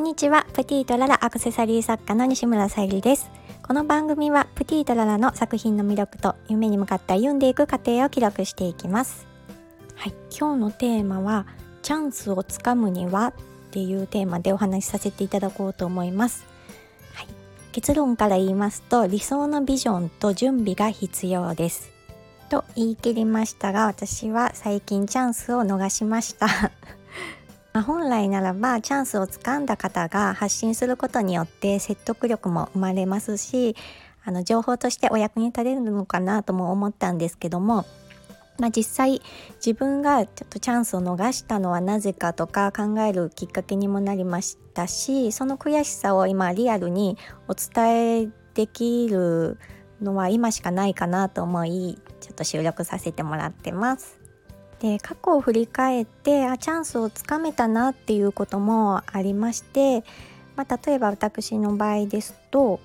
[0.00, 0.46] んにちは。
[0.54, 3.30] プティとララアクセサリー作家の西村さゆりです。
[3.62, 9.26] この番組はプティとララの作品の魅力と夢に向かって歩んでいく過程を記録していきます。
[9.96, 10.14] はい。
[10.36, 11.46] 今日のテーマは
[11.82, 13.32] チャンスをつかむにはっ
[13.72, 16.46] ていうテーマでお話しさせていただこうと思います、
[17.14, 17.26] はい、
[17.72, 21.90] 結論から言いますと理想のビジョンと準備が必要です。
[22.48, 26.72] と言い切りましたが私は最近チャンスを逃しました。
[27.72, 33.76] 本来ならばチャンスをつかんだ方が発信することによって説得力も生まれますし
[34.24, 37.86] あの情報としてお役に立てるのかなとも思ったんですけども、
[38.58, 39.22] まあ、実際
[39.64, 49.58] 自分がちょっとチャンスを逃したのはなぜかとか考えるきっかけにもなりましたしその悔しさを今リアルにお伝えできる
[50.02, 54.19] のは今しかないかなと思いちょっと収録させてもらってます。
[54.80, 60.02] で過去を振り返ってあチャンスをつかめたなっていうこともありまして、
[60.56, 62.80] まあ、例えば私の場合ですと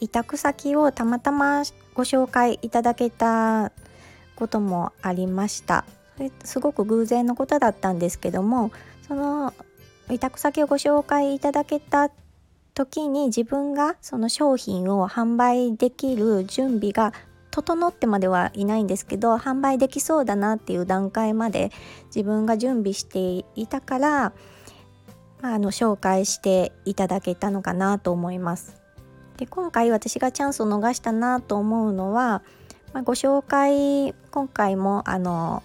[0.00, 3.72] 委託先をたまたまご紹介いただけた
[4.36, 5.84] こともありました。
[6.16, 8.72] それすごく偶然のことだったんですけども
[9.06, 9.54] その
[10.10, 12.10] 委託先をご紹介いただけた
[12.74, 17.12] 時に自分がその商品を販売できる準備が
[17.62, 21.72] 整ってまではいないんですけど販売できそうだなっていう段階まで
[22.06, 24.32] 自分が準備していたから、
[25.40, 28.76] まあ、あの紹介していただけたのかなと思います。
[29.38, 32.42] で今回私がチャンスを逃したなと思うのは、
[32.92, 35.62] まあ、ご紹介今回もあの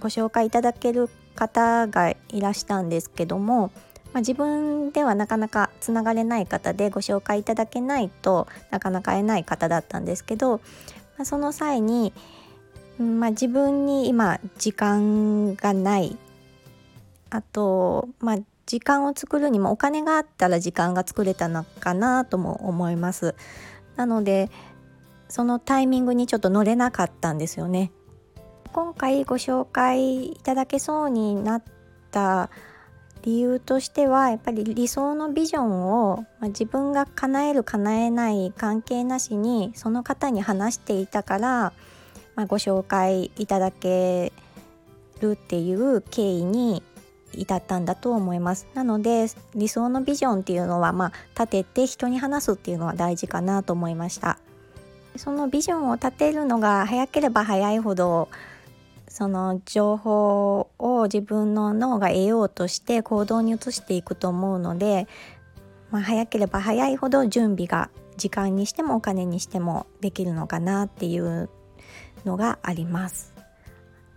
[0.00, 3.70] ご紹介いただける方がいらしたんですけども
[4.12, 10.58] まあ、自分ではなかなかつながれない方でご紹介いただけないとなかなか会えない方だったんですけど、
[11.18, 12.12] まあ、その際に、
[12.98, 16.16] まあ、自分に今時間がない
[17.30, 23.34] あと、まあ、時間を作るにもお金があったら時間が作れたのかなとも思います。
[23.96, 24.50] なので
[25.28, 27.90] そのタイミングにちょっと乗れなかったんですよね。
[28.72, 31.62] 今回ご紹介いただけそうになっ
[32.10, 32.50] た
[33.22, 41.72] 理由としてはやっぱり理想のビジョンを、まあ、自分が叶える叶えない関係なしにその方に話していたから、
[42.34, 44.32] まあ、ご紹介いただけ
[45.20, 46.82] るっていう経緯に
[47.32, 48.66] 至ったんだと思います。
[48.74, 54.38] なので理想のビジョンっていうのはまあ立てて人に話すっていうのは大事かなと思いました。
[55.16, 58.28] そのビジョンを立てるのが早ければ早いほど
[59.16, 65.08] その情報を自分の脳が得ようとして行動に移していくと思うので、
[65.90, 67.88] まあ、早ければ早いほど準備が
[68.18, 71.48] 時間にしてもお金にしてもできるのかなっていう
[72.26, 73.32] のがあります。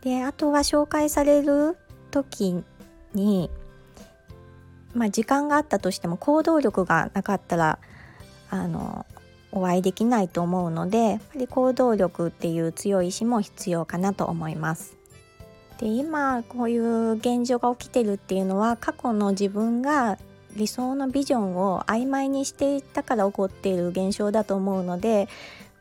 [0.01, 1.77] であとは紹介される
[2.11, 2.61] 時
[3.13, 3.49] に、
[4.93, 7.79] まあ、時間があったとしても行動力がなかったら
[8.49, 9.05] あの
[9.51, 14.95] お会いできないと思うのでやっぱり行動力っていう強い意志も必要かなと思います。
[15.79, 20.17] で今こういう現状が起きてるっていうのは過去の自分が
[20.55, 25.29] 理想のビジョンを曖昧にしていったから起こっている現象だと思うので、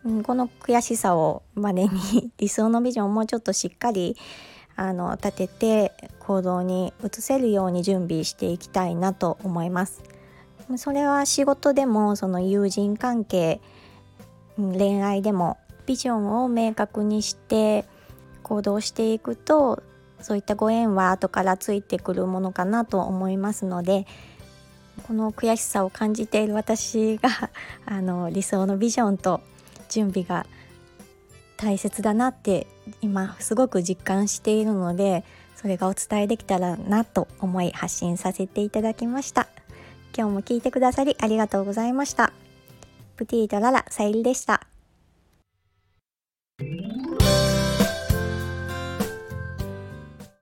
[0.04, 4.16] うん、この悔しさをバネに 理想のビジョンをもうちょっとしっかり
[4.76, 10.17] あの立てて行動に移せるように準備していきたいなと思います。
[10.76, 13.60] それは仕事でもその友人関係
[14.56, 15.56] 恋愛でも
[15.86, 17.86] ビジョンを明確にして
[18.42, 19.82] 行動していくと
[20.20, 24.06] そういったご縁は後からついてくるものかなと思いますので
[25.06, 27.30] この悔しさを感じている私が
[27.86, 29.40] あの理想のビジョンと
[29.88, 30.44] 準備が
[31.56, 32.66] 大切だなって
[33.00, 35.24] 今すごく実感しているので
[35.56, 39.48] それがお伝えできたらなと思い発信させていただきました。
[40.16, 42.32] 今日も聞いてくださりありがとうございました。
[43.16, 44.77] プティートララさゆりでした。